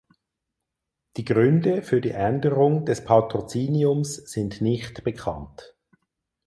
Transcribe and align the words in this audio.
Die 1.15 1.23
Gründe 1.25 1.83
für 1.83 2.01
die 2.01 2.09
Änderung 2.09 2.87
des 2.87 3.05
Patroziniums 3.05 4.15
sind 4.15 4.59
nicht 4.59 5.03
bekannt. 5.03 5.75